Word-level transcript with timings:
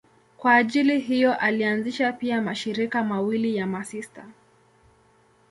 Kwa 0.37 0.55
ajili 0.55 0.99
hiyo 0.99 1.33
alianzisha 1.35 2.13
pia 2.13 2.41
mashirika 2.41 3.03
mawili 3.03 3.55
ya 3.55 3.67
masista. 3.67 4.27